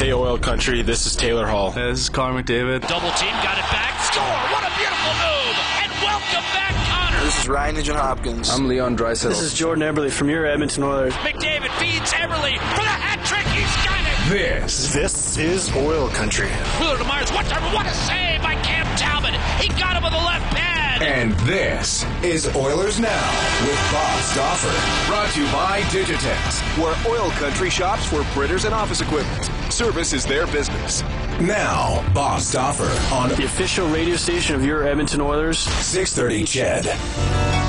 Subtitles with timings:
[0.00, 1.72] Hey, Oil Country, this is Taylor Hall.
[1.72, 2.88] Hey, this is Connor McDavid.
[2.88, 4.24] Double team, got it back, score!
[4.48, 5.56] What a beautiful move!
[5.76, 7.22] And welcome back, Connor!
[7.22, 8.48] This is Ryan Nugent Hopkins.
[8.48, 9.28] I'm Leon Draisaitl.
[9.28, 11.12] This is Jordan Eberle from your Edmonton Oilers.
[11.16, 13.44] McDavid feeds Eberle for the hat trick.
[13.52, 14.32] He's got it.
[14.32, 14.94] This.
[14.94, 16.48] This is Oil Country.
[16.80, 17.30] Wheeler to Myers.
[17.32, 17.44] What,
[17.74, 19.34] what a save by Cam Talbot.
[19.60, 21.02] He got him with the left pad.
[21.02, 23.28] And this is Oilers Now
[23.68, 24.72] with Bob Stauffer.
[25.10, 26.62] Brought to you by Digitex.
[26.80, 29.50] Where Oil Country shops for printers and office equipment.
[29.80, 31.00] Service is their business.
[31.40, 35.58] Now, Bob Stauffer on the official radio station of your Edmonton Oilers.
[35.58, 37.59] 630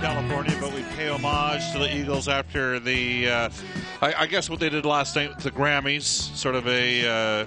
[0.00, 0.06] CHED.
[2.28, 3.50] after the, uh,
[4.02, 7.46] I, I, guess what they did last night with the Grammys, sort of a uh,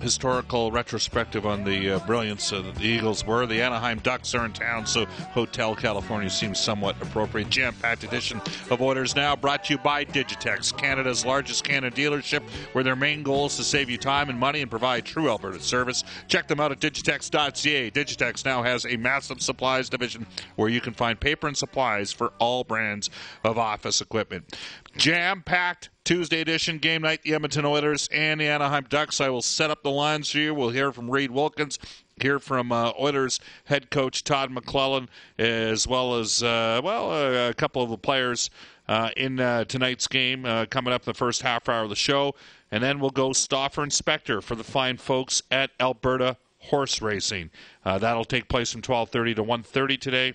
[0.00, 3.46] historical retrospective on the uh, brilliance of the Eagles were.
[3.46, 7.50] The Anaheim Ducks are in town, so Hotel California seems somewhat appropriate.
[7.50, 12.84] Jam-packed edition of Oilers Now brought to you by Digitex, Canon's largest Canada dealership, where
[12.84, 16.04] their main goal is to save you time and money and provide true Alberta service.
[16.28, 17.90] Check them out at digitex.ca.
[17.90, 22.32] Digitex now has a massive supplies division where you can find paper and supplies for
[22.38, 23.10] all brands
[23.42, 24.56] of office equipment.
[24.96, 29.20] Jam-packed Tuesday edition game night, the Edmonton Oilers and the Anaheim Ducks.
[29.20, 30.54] I will set up the lines for you.
[30.54, 31.78] We'll hear from Reid Wilkins,
[32.20, 37.54] hear from uh, Oilers head coach Todd McLellan, as well as uh, well uh, a
[37.54, 38.50] couple of the players
[38.86, 42.34] uh, in uh, tonight's game coming up the first half hour of the show,
[42.70, 47.50] and then we'll go Stauffer and for the fine folks at Alberta Horse Racing.
[47.84, 50.34] that'll take place from 12:30 to 1:30 today.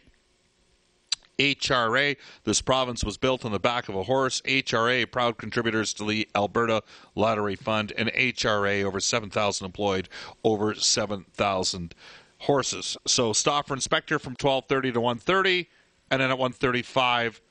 [1.39, 2.17] HRA.
[2.43, 4.41] This province was built on the back of a horse.
[4.41, 6.83] HRA, proud contributors to the Alberta
[7.15, 10.09] Lottery Fund, and HRA, over 7,000 employed,
[10.43, 11.95] over 7,000
[12.39, 12.97] horses.
[13.07, 15.67] So Stauffer for inspector from 12:30 to 1:30,
[16.11, 17.41] and then at 1:35.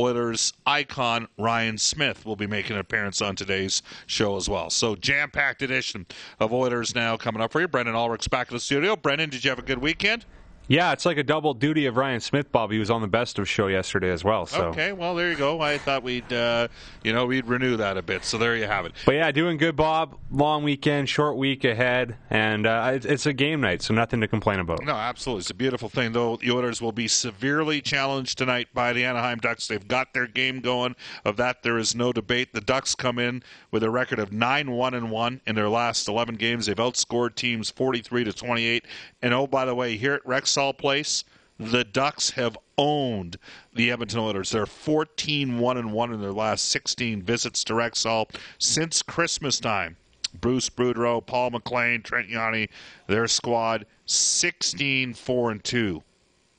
[0.00, 4.70] Oilers icon Ryan Smyth will be making an appearance on today's show as well.
[4.70, 6.06] So jam-packed edition
[6.38, 7.66] of Oilers now coming up for you.
[7.66, 8.94] Brendan Ulrich's back in the studio.
[8.94, 10.24] Brendan, did you have a good weekend?
[10.68, 12.70] Yeah, it's like a double duty of Ryan Smyth, Bob.
[12.70, 14.44] He was on the best of show yesterday as well.
[14.44, 14.66] So.
[14.66, 15.60] Okay, well there you go.
[15.60, 16.68] I thought we'd, uh,
[17.02, 18.24] you know, we'd renew that a bit.
[18.24, 18.92] So there you have it.
[19.06, 20.18] But yeah, doing good, Bob.
[20.30, 24.60] Long weekend, short week ahead, and uh, it's a game night, so nothing to complain
[24.60, 24.84] about.
[24.84, 26.12] No, absolutely, it's a beautiful thing.
[26.12, 29.68] Though the Oilers will be severely challenged tonight by the Anaheim Ducks.
[29.68, 30.96] They've got their game going.
[31.24, 32.52] Of that, there is no debate.
[32.52, 36.08] The Ducks come in with a record of nine one and one in their last
[36.08, 36.66] eleven games.
[36.66, 38.84] They've outscored teams forty three to twenty eight.
[39.22, 40.26] And oh, by the way, here at
[40.58, 41.24] Rexall Place
[41.60, 43.36] the Ducks have owned
[43.74, 44.50] the Edmonton Oilers.
[44.50, 49.96] They're 14 1 and 1 in their last 16 visits to Rexall since Christmas time.
[50.40, 52.68] Bruce Boudreau, Paul MacLean, Trent Yawney,
[53.06, 56.02] their squad 16 4 and 2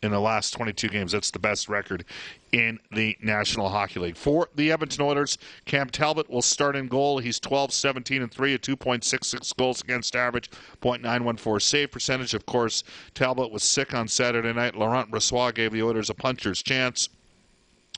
[0.02, 1.12] in the last 22 games.
[1.12, 2.06] That's the best record
[2.52, 4.18] in the National Hockey League.
[4.18, 7.20] For the Edmonton Oilers, Cam Talbot will start in goal.
[7.20, 10.50] He's 12, 17, and 3, a 2.66 goals against average,
[10.82, 12.34] .914 save percentage.
[12.34, 12.84] Of course,
[13.14, 14.76] Talbot was sick on Saturday night.
[14.76, 17.10] Laurent Brossoit gave the Oilers a puncher's chance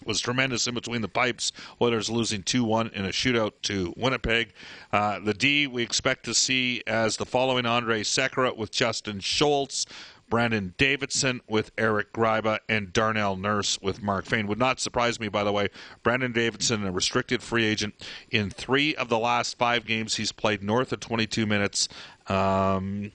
[0.06, 1.51] was tremendous in between the pipes.
[1.81, 4.53] Oilers losing 2 1 in a shootout to Winnipeg.
[4.91, 9.85] Uh, the D we expect to see as the following Andrej Sekera with Justin Schultz.
[10.31, 14.47] Brandon Davidson with Eric Gryba, and Darnell Nurse with Mark Fayne.
[14.47, 15.68] Would not surprise me, by the way.
[16.03, 17.94] Brandon Davidson, a restricted free agent.
[18.31, 21.90] In three of the last five games, he's played north of 22 minutes.
[22.28, 23.12] Um,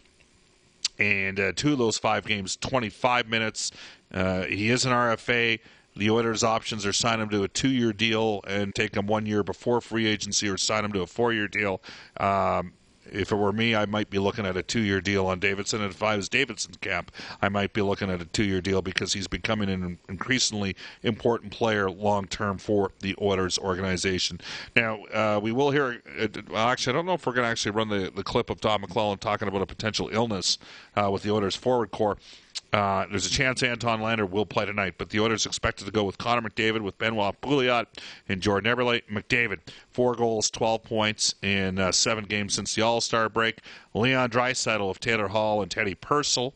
[0.99, 3.73] and uh, two of those five games, 25 minutes.
[4.13, 5.59] Uh, he is an RFA.
[5.97, 9.43] The Oilers' options are sign him to a two-year deal and take him one year
[9.43, 11.81] before free agency, or sign him to a four-year deal.
[12.19, 12.75] Um,
[13.13, 15.83] if it were me, I might be looking at a two-year deal on Davidson.
[15.83, 19.13] And if I was Davidson's camp, I might be looking at a two-year deal because
[19.13, 24.41] he's becoming an increasingly important player long-term for the Oilers organization.
[24.75, 26.03] Now, uh, we will hear.
[26.19, 28.61] Uh, actually, I don't know if we're going to actually run the, the clip of
[28.61, 30.59] Todd McLellan talking about a potential illness
[30.97, 32.17] uh, with the Oilers forward core.
[32.77, 36.05] Uh, there's a chance Anton Lander will play tonight, but the Oilers expected to go
[36.05, 37.87] with Connor McDavid, with Benoit Pouliot,
[38.29, 39.03] and Jordan Eberle.
[39.11, 43.61] McDavid, four goals, 12 points in uh, seven games since the All Star break.
[43.95, 46.53] Leon Draisaitl of Taylor Hall and Teddy Purcell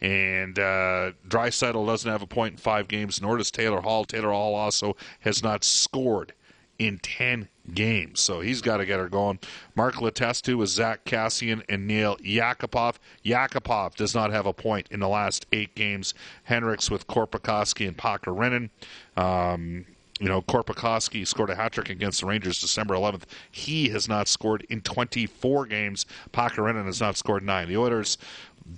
[0.00, 4.06] And uh, Draisaitl doesn't have a point in five games, nor does Taylor Hall.
[4.06, 6.32] Taylor Hall also has not scored
[6.80, 8.20] in 10 games.
[8.20, 9.38] So he's got to get her going.
[9.76, 12.96] Mark Letestu with Zack Kassian and Nail Yakupov.
[13.22, 16.14] Yakupov does not have a point in the last eight games.
[16.44, 18.70] Hendricks with Korpikoski and Pakarinen.
[19.16, 19.84] Um,
[20.20, 23.22] you know, Korpikoski scored a hat trick against the Rangers December 11th.
[23.50, 26.06] He has not scored in 24 games.
[26.32, 27.68] Pakarinen has not scored nine.
[27.68, 28.16] The Oilers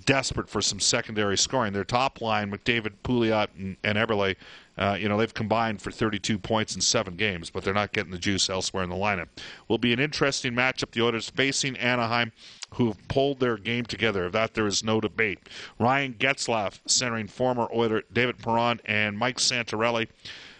[0.05, 1.73] desperate for some secondary scoring.
[1.73, 4.35] Their top line, McDavid, Pouliot, and, and Eberle,
[4.77, 8.11] uh, you know, they've combined for 32 points in seven games, but they're not getting
[8.11, 9.27] the juice elsewhere in the lineup.
[9.67, 10.91] Will be an interesting matchup.
[10.91, 12.31] The Oilers facing Anaheim,
[12.75, 14.25] who have pulled their game together.
[14.25, 15.39] Of that, there is no debate.
[15.79, 20.07] Ryan Getzlaf centering former Oiler David Perron and Mike Santorelli.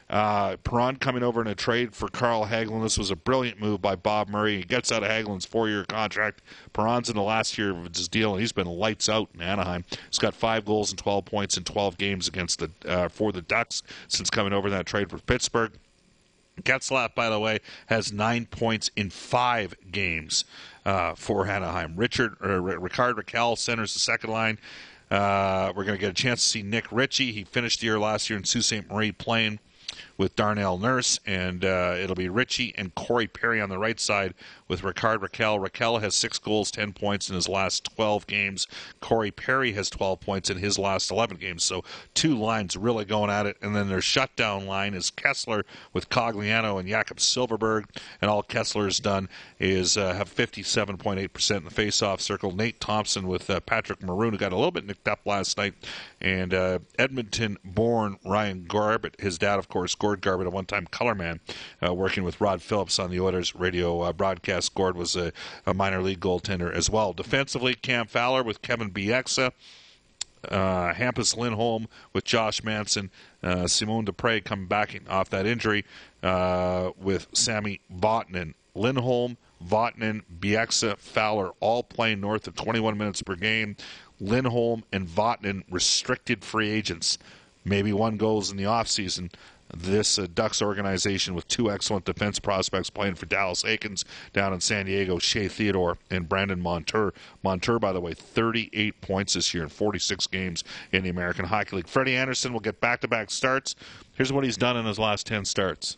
[0.10, 2.84] Uh, Perron coming over in a trade for Carl Hagelin.
[2.84, 4.58] This was a brilliant move by Bob Murray.
[4.58, 6.42] He gets out of Hagelin's four-year contract.
[6.74, 9.86] Perron's in the last year of his deal, and he's been lights out in Anaheim.
[10.10, 13.42] He's got five goals and 12 points in 12 games against the uh, for the
[13.42, 15.72] Ducks since coming over in that trade for Pittsburgh.
[16.62, 20.46] Getzlaf, by the way, has nine points in five games
[20.86, 21.96] uh, for Anaheim.
[21.96, 24.60] Richard or Rickard Rakell centers the second line.
[25.10, 27.32] Uh, we're going to get a chance to see Nick Ritchie.
[27.32, 28.90] He finished the year last year in Sault Ste.
[28.90, 29.60] Marie playing
[30.18, 34.34] with Darnell Nurse, and uh, it'll be Ritchie and Corey Perry on the right side
[34.68, 35.62] with Rickard Rakell.
[35.62, 38.68] Raquel has six goals, 10 points in his last 12 games.
[39.02, 41.64] Corey Perry has 12 points in his last 11 games.
[41.64, 43.58] So two lines really going at it.
[43.62, 45.64] And then their shutdown line is Kesler
[45.94, 47.86] with Cogliano and Jakob Silfverberg.
[48.22, 49.30] And all Kesler's done
[49.60, 52.56] is uh, have 57.8% in the faceoff circle.
[52.56, 55.74] Nate Thompson with uh, Patrick Maroon, who got a little bit nicked up last night.
[56.24, 60.88] And uh, Edmonton born Ryan Garbutt, his dad, of course, Gord Garbutt, a one time
[60.88, 61.42] color man,
[61.86, 65.34] uh, working with Rod Phillips on the Oilers radio uh, broadcast Gord was a,
[65.66, 67.12] a, minor league goaltender as well.
[67.12, 69.52] Defensively, Cam Fowler with Kevin Bieksa.
[70.50, 73.12] Uh, Hampus Lindholm with Josh Manson.
[73.42, 75.86] Uh, Simon Despres coming back off that injury
[76.22, 78.54] uh, with Sami Vatanen.
[78.76, 83.76] Lindholm, Vatanen, Bieksa, Fowler all playing north of 21 minutes per game.
[84.20, 87.18] Lindholm and Vatanen restricted free agents.
[87.66, 89.30] Maybe one goes in the offseason
[89.76, 94.62] this uh, Ducks organization with two excellent defense prospects playing for Dallas Eakins down in
[94.62, 97.14] San Diego, Shea Theodore and Brandon Montour.
[97.44, 101.78] Montour, by the way, 38 points this year in 46 games in the American Hockey
[101.78, 101.88] League.
[101.88, 103.76] Freddie Andersen will get back-to-back starts.
[104.16, 105.98] Here's what he's done in his last 10 starts.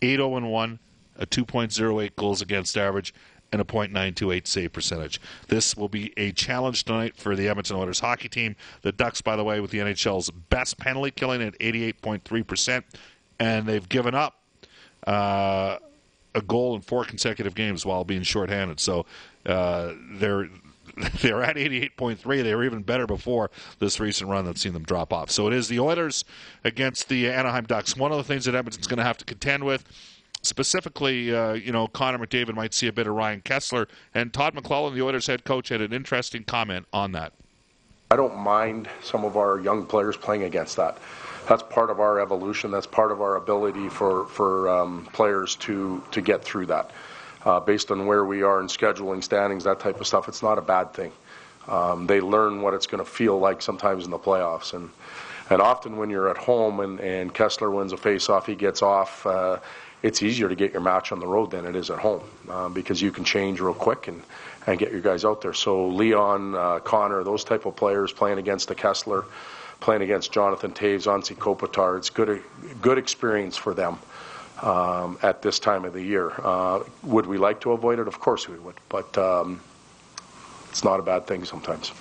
[0.00, 0.78] 8-0-1,
[1.18, 3.12] a 2.08 goals against average,
[3.52, 5.20] and a .928 save percentage.
[5.48, 8.56] This will be a challenge tonight for the Edmonton Oilers hockey team.
[8.82, 12.84] The Ducks, by the way, with the NHL's best penalty killing at 88.3%,
[13.38, 14.36] and they've given up
[15.06, 15.78] uh,
[16.34, 18.78] a goal in four consecutive games while being shorthanded.
[18.80, 19.06] So
[19.46, 20.48] uh, they're
[21.20, 22.42] they're at 88.3.
[22.42, 25.30] They were even better before this recent run that's seen them drop off.
[25.30, 26.24] So it is the Oilers
[26.64, 27.96] against the Anaheim Ducks.
[27.96, 29.84] One of the things that Edmonton's going to have to contend with
[30.42, 33.88] specifically, uh, you know, Connor McDavid might see a bit of Ryan Kesler.
[34.14, 37.32] And Todd McLellan, the Oilers head coach, had an interesting comment on that.
[38.10, 40.98] I don't mind some of our young players playing against that.
[41.48, 42.70] That's part of our evolution.
[42.70, 46.90] That's part of our ability for for um, players to to get through that.
[47.44, 50.58] Uh, based on where we are in scheduling, standings, that type of stuff, it's not
[50.58, 51.12] a bad thing.
[51.68, 54.90] Um, they learn what it's going to feel like sometimes in the playoffs, and
[55.48, 59.26] and often when you're at home and, and Kesler wins a face-off, he gets off.
[59.26, 59.58] Uh,
[60.02, 62.72] it's easier to get your match on the road than it is at home um,
[62.72, 64.22] because you can change real quick and,
[64.66, 65.52] and get your guys out there.
[65.52, 69.26] So Leon, uh, Connor, those type of players playing against the Kesler,
[69.80, 72.42] playing against Jonathan Toews, Anze Kopitar, it's good
[72.80, 73.98] good experience for them
[74.62, 76.32] um, at this time of the year.
[76.42, 78.08] Uh, would we like to avoid it?
[78.08, 79.60] Of course we would, but um,
[80.68, 81.92] it's not a bad thing sometimes.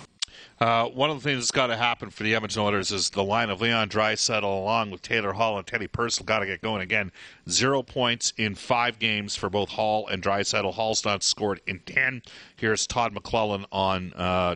[0.60, 3.24] Uh, one of the things that's got to happen for the Edmonton Oilers is the
[3.24, 6.82] line of Leon Draisaitl along with Taylor Hall and Teddy Purcell got to get going
[6.82, 7.14] again.
[7.50, 10.74] Zero points in five games for both Hall and Draisaitl.
[10.74, 12.24] Hall's not scored in ten.
[12.58, 14.56] Here's Todd McLellan on uh,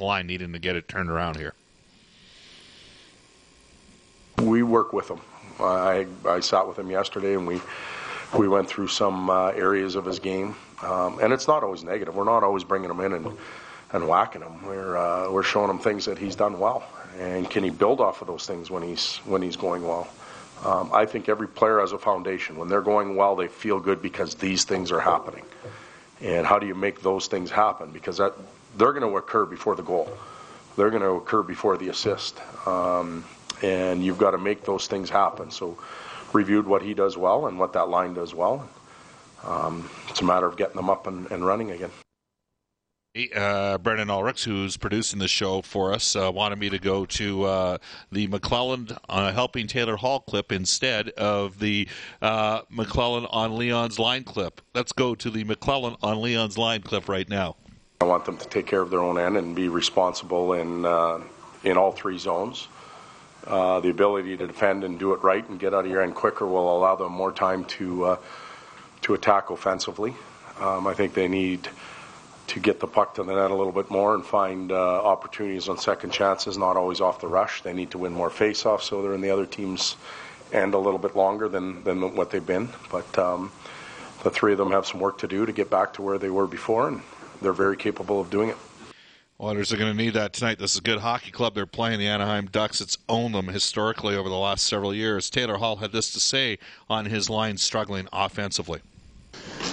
[0.00, 1.54] line, needing to get it turned around here.
[4.36, 5.20] We work with him.
[5.58, 7.62] I I sat with him yesterday and we
[8.36, 12.14] we went through some uh, areas of his game, um, and it's not always negative.
[12.14, 13.38] We're not always bringing him in and
[13.92, 14.64] and whacking him.
[14.64, 16.84] We're uh, we're showing him things that he's done well,
[17.18, 20.08] and can he build off of those things when he's when he's going well?
[20.64, 22.56] Um, I think every player has a foundation.
[22.56, 25.44] When they're going well, they feel good because these things are happening.
[26.20, 27.90] And how do you make those things happen?
[27.90, 28.34] Because that
[28.78, 30.08] they're going to occur before the goal.
[30.76, 32.40] They're going to occur before the assist.
[32.66, 33.24] Um,
[33.60, 35.50] and you've got to make those things happen.
[35.50, 35.78] So,
[36.32, 38.68] reviewed what he does well and what that line does well.
[39.44, 41.90] Um, it's a matter of getting them up and, and running again.
[43.14, 47.42] Uh, Brendan Ulrichs, who's producing the show for us, uh, wanted me to go to
[47.44, 47.78] uh,
[48.10, 51.86] the McLellan uh, helping Taylor Hall clip instead of the
[52.22, 54.62] uh, McLellan on Leon's line clip.
[54.72, 57.56] Let's go to the McLellan on Leon's line clip right now.
[58.00, 61.20] I want them to take care of their own end and be responsible in uh,
[61.64, 62.68] in all three zones.
[63.44, 66.46] The ability to defend and do it right and get out of your end quicker
[66.46, 68.16] will allow them more time to
[69.02, 70.14] to attack offensively.
[70.58, 71.68] Um, I think they need
[72.52, 75.70] to get the puck to the net a little bit more and find uh, opportunities
[75.70, 77.62] on second chances, not always off the rush.
[77.62, 79.96] They need to win more faceoffs so they're in the other team's
[80.52, 82.68] end a little bit longer than, than what they've been.
[82.90, 83.50] But um,
[84.22, 86.28] the three of them have some work to do to get back to where they
[86.28, 87.00] were before, and
[87.40, 88.56] they're very capable of doing it.
[89.40, 90.58] Oilers are going to need that tonight.
[90.58, 91.54] This is a good hockey club.
[91.54, 92.82] They're playing the Anaheim Ducks.
[92.82, 95.30] It's owned them historically over the last several years.
[95.30, 96.58] Taylor Hall had this to say
[96.90, 98.82] on his line struggling offensively.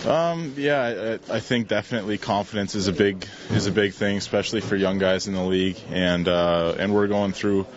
[0.05, 4.61] Um, yeah, I, I, think definitely confidence is a big is a big thing, especially
[4.61, 7.67] for young guys in the league, and uh, and we're going through,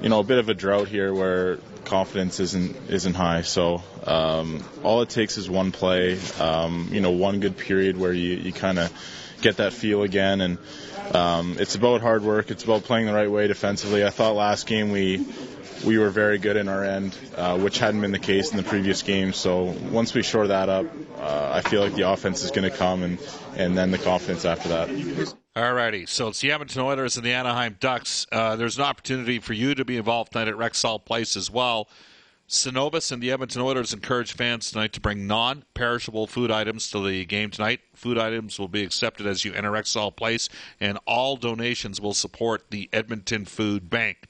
[0.00, 3.42] you know, a bit of a drought here where confidence isn't isn't high.
[3.42, 8.12] So um, all it takes is one play, um, you know, one good period where
[8.12, 8.92] you, you kind of
[9.40, 10.58] get that feel again, and
[11.14, 12.50] um, it's about hard work.
[12.50, 14.04] It's about playing the right way defensively.
[14.04, 15.24] I thought last game we
[15.84, 18.62] we were very good in our end, uh, which hadn't been the case in the
[18.62, 19.36] previous games.
[19.36, 20.86] So once we shore that up,
[21.18, 23.18] uh, I feel like the offense is going to come, and
[23.56, 24.88] and then the confidence after that.
[25.54, 28.26] Alrighty, so it's the Edmonton Oilers and the Anaheim Ducks.
[28.32, 31.88] Uh, there's an opportunity for you to be involved tonight at Rexall Place as well.
[32.52, 37.02] Cenovus and the Edmonton Oilers encourage fans tonight to bring non perishable food items to
[37.02, 37.80] the game tonight.
[37.94, 42.70] Food items will be accepted as you enter Rexall Place, and all donations will support
[42.70, 44.26] the Edmonton Food Bank.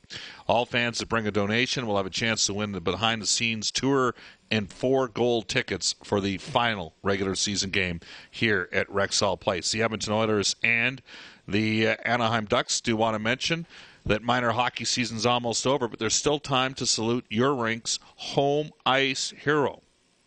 [0.47, 3.27] All fans that bring a donation will have a chance to win the behind the
[3.27, 4.15] scenes tour
[4.53, 7.99] and four gold tickets for the final regular season game
[8.31, 9.73] here at Rexall Place.
[9.73, 11.03] The Edmonton Oilers and
[11.49, 13.67] the uh, Anaheim Ducks do want to mention
[14.05, 18.71] that minor hockey season's almost over, but there's still time to salute your rink's home
[18.85, 19.83] ice hero,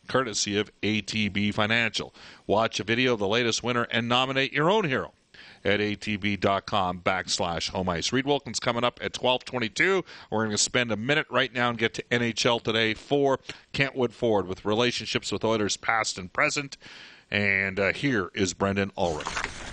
[0.07, 2.13] courtesy of ATB Financial.
[2.47, 5.13] Watch a video of the latest winner and nominate your own hero
[5.65, 8.13] at atb.com backslash home ice.
[8.13, 10.05] Reid Wilkins coming up at 1222.
[10.29, 13.39] We're going to spend a minute right now and get to NHL today for
[13.73, 16.77] Kentwood Ford with relationships with Oilers past and present.
[17.31, 19.64] And uh, here is Brendan Ulrich.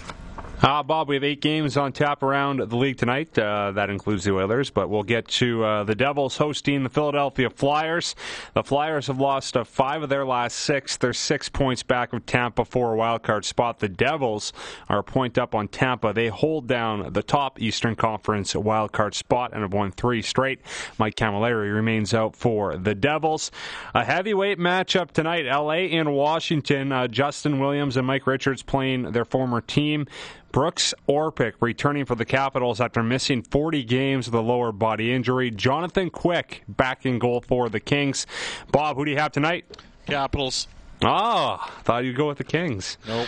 [0.62, 3.36] Uh, Bob, we have eight games on tap around the league tonight.
[3.36, 7.50] Uh, that includes the Oilers, but we'll get to uh, the Devils hosting the Philadelphia
[7.50, 8.14] Flyers.
[8.54, 10.96] The Flyers have lost uh, five of their last six.
[10.96, 13.80] They're six points back of Tampa for a wild card spot.
[13.80, 14.52] The Devils
[14.88, 16.12] are a point up on Tampa.
[16.12, 20.60] They hold down the top Eastern Conference wild card spot and have won three straight.
[20.96, 23.50] Mike Cammalleri remains out for the Devils.
[23.96, 25.90] A heavyweight matchup tonight: L.A.
[25.90, 26.92] and Washington.
[26.92, 30.06] Uh, Justin Williams and Mike Richards playing their former team.
[30.52, 35.50] Brooks Orpik returning for the Capitals after missing 40 games with a lower body injury.
[35.50, 38.26] Jonathan Quick back in goal for the Kings.
[38.70, 39.64] Bob, who do you have tonight?
[40.06, 40.68] Capitals.
[41.02, 42.98] Ah, thought you'd go with the Kings.
[43.08, 43.26] Nope.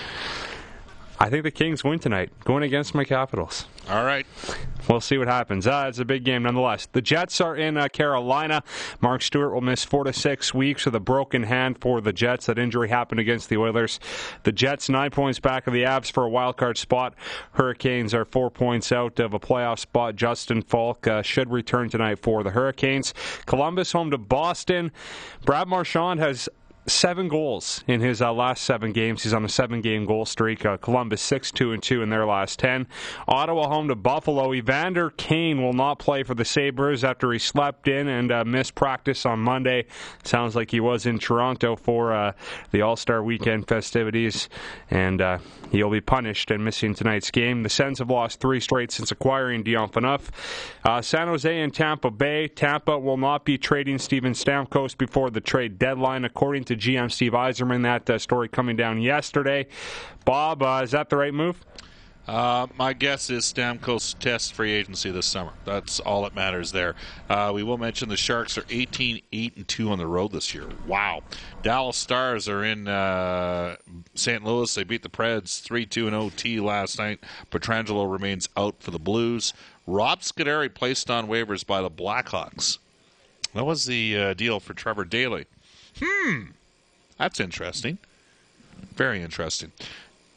[1.18, 3.66] I think the Kings win tonight, going against my Capitals.
[3.88, 4.26] All right.
[4.88, 5.66] We'll see what happens.
[5.66, 6.86] Uh, it's a big game nonetheless.
[6.86, 8.62] The Jets are in uh, Carolina.
[9.00, 12.46] Mark Stuart will miss four to six weeks with a broken hand for the Jets.
[12.46, 14.00] That injury happened against the Oilers.
[14.42, 17.14] The Jets nine points back of the Avs for a wild card spot.
[17.52, 20.16] Hurricanes are four points out of a playoff spot.
[20.16, 23.14] Justin Faulk uh, should return tonight for the Hurricanes.
[23.46, 24.90] Columbus home to Boston.
[25.44, 26.48] Brad Marchand has
[26.86, 29.22] seven goals in his uh, last seven games.
[29.22, 30.66] He's on a seven-game goal streak.
[30.66, 32.86] Uh, Columbus six two and two in their last ten.
[33.26, 34.52] Ottawa home to Buffalo.
[34.52, 38.74] Evander Kane will not play for the Sabres after he slept in and uh, missed
[38.74, 39.86] practice on Monday.
[40.24, 42.32] Sounds like he was in Toronto for uh,
[42.70, 44.48] the All Star Weekend festivities,
[44.90, 45.38] and uh,
[45.70, 47.62] he'll be punished and missing tonight's game.
[47.62, 50.28] The Sens have lost three straight since acquiring Dion Phaneuf.
[50.84, 52.48] Uh, San Jose and Tampa Bay.
[52.48, 57.10] Tampa will not be trading Steven Stamkos before the trade deadline, according to to GM
[57.10, 57.82] Steve Yzerman.
[57.82, 59.66] That uh, story coming down yesterday.
[60.24, 61.64] Bob, uh, is that the right move?
[62.26, 65.52] Uh, my guess is Stamkos tests free agency this summer.
[65.66, 66.94] That's all that matters there.
[67.28, 70.54] Uh, we will mention the Sharks are 18 8 and 2 on the road this
[70.54, 70.66] year.
[70.86, 71.22] Wow.
[71.62, 73.76] Dallas Stars are in uh,
[74.14, 74.42] St.
[74.42, 74.74] Louis.
[74.74, 77.20] They beat the Preds 3 2 in OT last night.
[77.50, 79.52] Pietrangelo remains out for the Blues.
[79.86, 82.78] Rob Scuderi placed on waivers by the Blackhawks.
[83.52, 85.44] That was the uh, deal for Trevor Daley.
[86.02, 86.42] Hmm.
[87.18, 87.98] That's interesting.
[88.94, 89.72] Very interesting.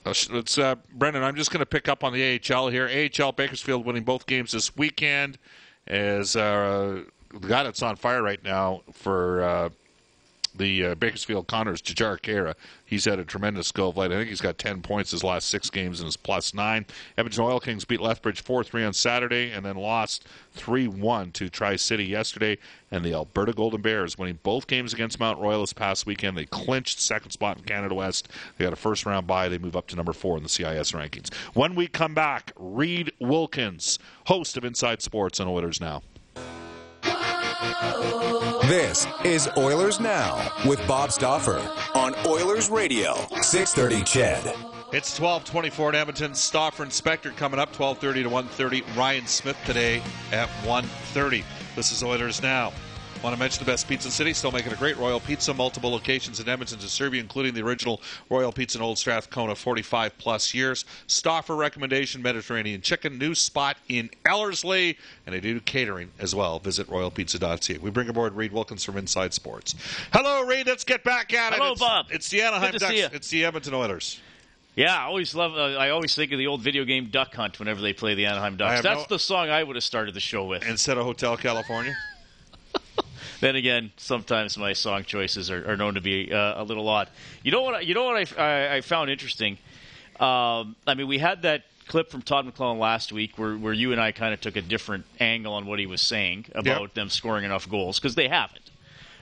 [0.06, 1.24] Let's, uh, Brendan.
[1.24, 3.10] I'm just going to pick up on the AHL here.
[3.20, 5.38] AHL Bakersfield winning both games this weekend.
[5.86, 7.04] As uh,
[7.42, 9.70] guy that's on fire right now for uh,
[10.58, 12.56] the uh, Bakersfield Condors, Jujhar Khaira.
[12.86, 14.12] He's had a tremendous go of late.
[14.12, 16.86] I think he's got 10 points his last six games and is plus nine.
[17.18, 21.50] Edmonton Oil Kings beat Lethbridge 4 3 on Saturday and then lost 3 1 to
[21.50, 22.58] Tri City yesterday.
[22.90, 26.38] And the Alberta Golden Bears winning both games against Mount Royal this past weekend.
[26.38, 28.30] They clinched second spot in Canada West.
[28.58, 29.50] They got a first round bye.
[29.50, 31.34] They move up to number four in the CIS rankings.
[31.54, 36.04] When we come back, Reid Wilkins, host of Inside Sports on Oilers Now.
[38.68, 44.56] This is Oilers Now with Bob Stauffer on Oilers Radio, 630 CHED.
[44.92, 46.36] It's 12:24 in Edmonton.
[46.36, 48.84] Stauffer Inspector coming up 12:30 to 1:30.
[48.98, 51.46] Ryan Smyth today at 1:30.
[51.78, 52.74] This is Oilers Now.
[53.24, 54.32] Want to mention the best pizza in the city?
[54.32, 55.54] Still making a great Royal Pizza.
[55.54, 59.56] Multiple locations in Edmonton to serve you, including the original Royal Pizza in Old Strathcona,
[59.56, 60.86] 45 plus years.
[61.08, 63.18] Stauffer recommendation Mediterranean chicken.
[63.18, 66.60] New spot in Ellerslie, and they do catering as well.
[66.60, 67.80] Visit royalpizza.ca.
[67.80, 69.74] We bring aboard Reid Wilkins from Inside Sports.
[70.14, 70.68] Hello, Reid.
[70.68, 71.58] Let's get back at it.
[71.58, 72.06] Hello, it's, Bob.
[72.12, 72.94] It's the Anaheim Ducks.
[73.14, 74.22] It's the Edmonton Oilers.
[74.76, 75.54] Yeah, I always love.
[75.54, 78.28] Uh, I always think of the old video game Duck Hunt whenever they play the
[78.28, 78.84] Anaheim Ducks.
[78.84, 80.68] That's no- the song I would have started the show with.
[80.68, 81.98] Instead of Hotel California.
[83.40, 87.10] Then again, sometimes my song choices are, are known to be uh, a little odd.
[87.44, 87.76] You know what?
[87.76, 89.58] I- You know what I, I, I found interesting.
[90.20, 93.92] Um, I mean, we had that clip from Todd McLellan last week where, where you
[93.92, 96.94] and I kind of took a different angle on what he was saying about Yep.
[96.96, 98.72] them scoring enough goals because they haven't.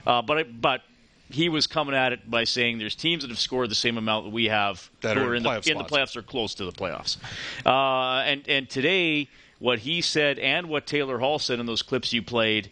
[0.08, 0.82] Uh, but I, but
[1.30, 4.26] he was coming at it by saying there's teams that have scored the same amount
[4.26, 6.72] that we have That who are in the, in the playoffs or close to the
[6.72, 7.18] playoffs.
[7.66, 9.28] Uh, and and today,
[9.60, 12.70] what he said and what Taylor Hall said in those clips you played,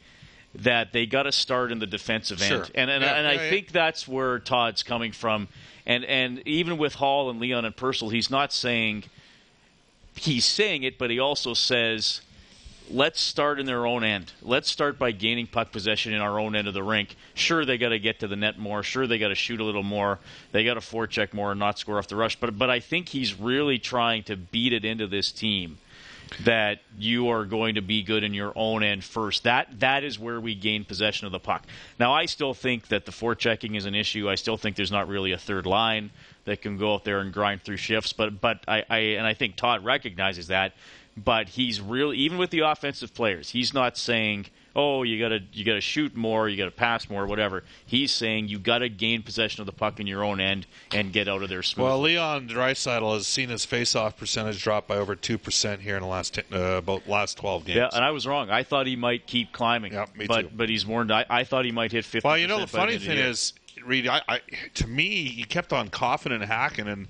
[0.56, 2.64] that they got to start in the defensive Sure.
[2.64, 3.50] end, and and, Yeah, and I yeah.
[3.50, 5.48] think that's where Todd's coming from.
[5.86, 9.06] And and even with Hall and Leon and Purcell, he's not saying
[10.16, 12.22] he's saying it, but he also says
[12.90, 14.32] let's start in their own end.
[14.42, 17.16] Let's start by gaining puck possession in our own end of the rink.
[17.34, 18.84] Sure, they got to get to the net more.
[18.84, 20.20] Sure, they got to shoot a little more.
[20.52, 22.36] They got to forecheck more and not score off the rush.
[22.40, 25.78] But but I think he's really trying to beat it into this team
[26.42, 29.44] that you are going to be good in your own end first.
[29.44, 31.66] That that is where we gain possession of the puck.
[32.00, 34.30] Now, I still think that the forechecking is an issue.
[34.30, 36.12] I still think there's not really a third line
[36.46, 38.14] that can go out there and grind through shifts.
[38.14, 40.74] But but I, I and I think Todd recognizes that.
[41.16, 45.64] But he's really even with the offensive players, he's not saying, "Oh, you gotta you
[45.64, 49.66] gotta shoot more, you gotta pass more, whatever." He's saying you gotta gain possession of
[49.66, 51.90] the puck in your own end and get out of there smoothly.
[51.90, 56.02] Well, Leon Draisaitl has seen his face-off percentage drop by over two percent here in
[56.02, 57.78] the last 10, uh, about last twelve games.
[57.78, 58.50] Yeah, and I was wrong.
[58.50, 59.94] I thought he might keep climbing.
[59.94, 60.50] Yeah, me but too.
[60.56, 61.12] but he's warned.
[61.12, 62.28] I, I thought he might hit fifty.
[62.28, 63.54] Well, you know the funny thing is,
[63.86, 64.42] Reid, I, I,
[64.76, 67.08] to me, he kept on coughing and hacking, and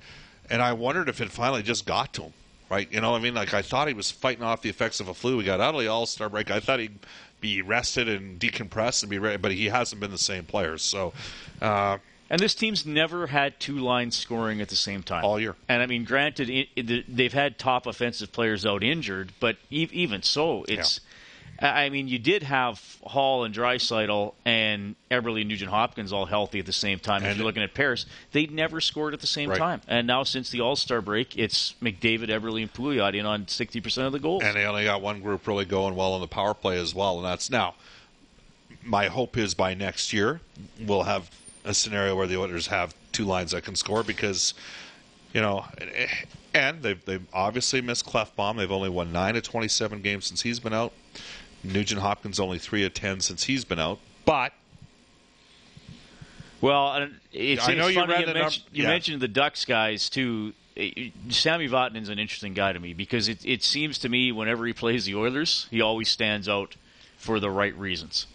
[0.49, 2.33] and I wondered if it finally just got to him.
[2.69, 2.91] Right?
[2.91, 5.07] You know, what I mean, like I thought he was fighting off the effects of
[5.07, 5.37] a flu.
[5.37, 6.49] We got out of the All Star break.
[6.49, 6.97] I thought he'd
[7.43, 10.79] be rested and decompressed and be ready, but he hasn't been the same player.
[10.79, 11.13] So.
[11.61, 11.97] Uh,
[12.29, 15.55] And this team's never had two lines scoring at the same time All year.
[15.67, 19.89] And I mean, granted, it, it, they've had top offensive players out injured, but e-
[19.91, 20.99] even so, it's.
[20.99, 21.12] I
[21.61, 26.59] I mean, you did have Hall and Draisaitl and Eberle and Nugent Hopkins all healthy
[26.59, 27.21] at the same time.
[27.23, 29.59] if And- you're looking at Paris, they never scored at the same Right.
[29.59, 29.81] time.
[29.87, 34.07] And now, since the All Star break, it's McDavid, Eberle, and Pouliot in on 60%
[34.07, 34.43] of the goals.
[34.43, 37.17] and they only got one group really going well on the power play as well,
[37.17, 37.75] and that's now.
[38.81, 40.41] My hope is by next year
[40.79, 41.29] we'll have
[41.63, 44.53] a scenario where the Oilers have two lines that can score because,
[45.33, 45.65] you know,
[46.53, 48.57] and they've they've obviously missed Klefbom.
[48.57, 50.91] They've only won nine of twenty seven games since he's been out.
[51.63, 54.53] Nugent Hopkins only three of ten since he's been out, but
[56.61, 58.89] Well, it's, I know it's you funny you, mentioned, you yeah.
[58.89, 60.53] mentioned the Ducks guys too.
[61.29, 64.73] Sami Vatanen's an interesting guy to me because it, it seems to me whenever he
[64.73, 66.75] plays the Oilers, he always stands out
[67.17, 68.25] for the right reasons.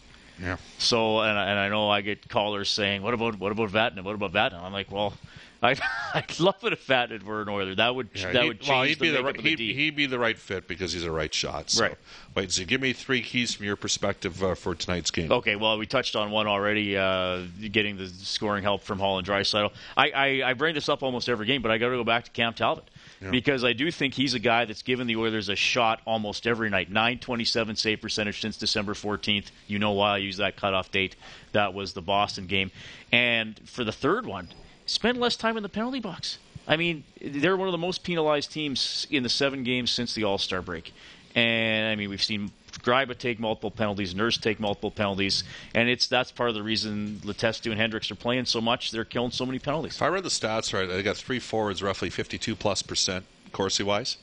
[0.41, 0.57] Yeah.
[0.79, 4.05] So, and, I- and I know I get callers saying, "What about what about Vatanen?
[4.05, 5.15] What about Vatanen?" I'm like, "Well,
[5.63, 5.81] I'd,
[6.15, 7.75] I'd love it if Vatanen were an Oiler.
[7.75, 9.57] That would Yeah, that he'd- change well, he'd the be the, right, of the he'd,
[9.57, 11.71] D." he'd be the right fit because he's a right shot.
[11.71, 11.83] So.
[11.87, 11.97] Right.
[12.37, 15.33] Wait, so give me three keys from your perspective uh, for tonight's game.
[15.33, 17.41] Okay, well, we touched on one already, uh,
[17.73, 19.73] getting the scoring help from Hall and Draisaitl.
[19.97, 22.27] I, I, I bring this up almost every game, but I got to go back
[22.27, 22.85] to Cam Talbot
[23.31, 26.71] because I do think he's a guy that's given the Oilers a shot almost every
[26.71, 26.91] night.
[26.91, 29.51] 927 save percentage since December 14th.
[29.67, 31.17] You know why I use that cutoff date.
[31.53, 32.71] That was the Boston game.
[33.13, 34.49] And for the third one,
[34.87, 36.39] spend less time in the penalty box.
[36.67, 40.25] I mean, they're one of the most penalized teams in the seven games since the
[40.25, 40.93] All Star break.
[41.35, 46.07] And I mean, we've seen Gryba take multiple penalties, Nurse take multiple penalties, and it's
[46.07, 48.91] that's part of the reason Letestu and Hendricks are playing so much.
[48.91, 49.97] They're killing so many penalties.
[49.97, 53.83] If I read the stats right, they got three forwards, roughly 52 plus percent, Corsi
[53.83, 54.17] wise.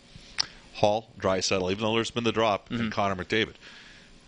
[0.75, 2.81] Hall, Draisaitl, even though there's been the drop, Mm-hmm.
[2.83, 3.53] and Connor McDavid.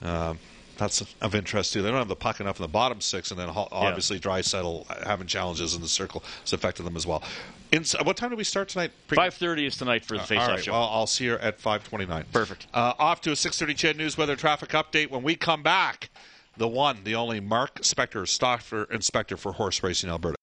[0.02, 0.40] Um,
[0.78, 1.82] that's of interest too.
[1.82, 5.26] They don't have the puck enough in the bottom six, and then obviously Draisaitl having
[5.28, 7.24] challenges in the circle has affected them as well.
[7.72, 8.92] In, what time do we start tonight?
[9.08, 10.72] Five thirty is tonight for the Uh, face-off all right, show.
[10.72, 12.26] Well, I'll see her at five twenty-nine.
[12.32, 12.68] Perfect.
[12.74, 15.10] Uh, off to a six thirty CHED News weather traffic update.
[15.10, 16.10] When we come back,
[16.56, 20.36] the one, the only Mark Spector, Stauffer Inspector for Horse Racing Alberta.